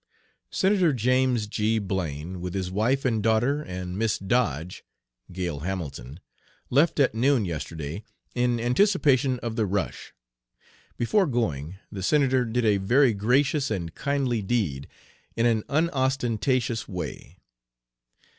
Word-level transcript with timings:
"Senator 0.49 0.93
James 0.93 1.45
G. 1.45 1.77
Blaine, 1.77 2.41
with 2.41 2.55
his 2.55 2.71
wife 2.71 3.05
and 3.05 3.21
daughter 3.21 3.61
and 3.61 3.99
Miss 3.99 4.17
Dodge 4.17 4.83
('Gail 5.31 5.59
Hamilton') 5.59 6.19
left 6.71 6.99
at 6.99 7.13
noon 7.13 7.45
yesterday 7.45 8.03
in 8.33 8.59
anticipation 8.59 9.37
of 9.41 9.55
the 9.57 9.67
rush. 9.67 10.11
Before 10.97 11.27
going 11.27 11.75
the 11.91 12.01
Senator 12.01 12.45
did 12.45 12.65
a 12.65 12.77
very 12.77 13.13
gracious 13.13 13.69
and 13.69 13.93
kindly 13.93 14.41
deed 14.41 14.87
in 15.35 15.45
an 15.45 15.63
unostentatious 15.69 16.87
way. 16.87 17.37